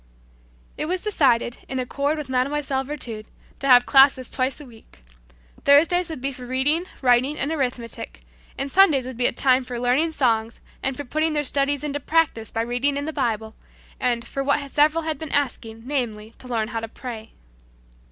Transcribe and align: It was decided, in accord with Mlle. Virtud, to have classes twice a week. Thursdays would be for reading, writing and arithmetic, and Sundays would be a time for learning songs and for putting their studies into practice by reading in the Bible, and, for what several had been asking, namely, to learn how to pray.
It 0.79 0.85
was 0.87 1.03
decided, 1.03 1.57
in 1.69 1.77
accord 1.77 2.17
with 2.17 2.27
Mlle. 2.27 2.45
Virtud, 2.83 3.27
to 3.59 3.67
have 3.67 3.85
classes 3.85 4.31
twice 4.31 4.59
a 4.59 4.65
week. 4.65 5.03
Thursdays 5.63 6.09
would 6.09 6.21
be 6.21 6.31
for 6.31 6.47
reading, 6.47 6.85
writing 7.03 7.37
and 7.37 7.51
arithmetic, 7.51 8.21
and 8.57 8.71
Sundays 8.71 9.05
would 9.05 9.15
be 9.15 9.27
a 9.27 9.31
time 9.31 9.63
for 9.63 9.79
learning 9.79 10.13
songs 10.13 10.59
and 10.81 10.97
for 10.97 11.03
putting 11.05 11.33
their 11.33 11.43
studies 11.43 11.83
into 11.83 11.99
practice 11.99 12.49
by 12.49 12.61
reading 12.61 12.97
in 12.97 13.05
the 13.05 13.13
Bible, 13.13 13.53
and, 13.99 14.25
for 14.25 14.43
what 14.43 14.71
several 14.71 15.03
had 15.03 15.19
been 15.19 15.31
asking, 15.31 15.83
namely, 15.85 16.33
to 16.39 16.47
learn 16.47 16.69
how 16.69 16.79
to 16.79 16.87
pray. 16.87 17.33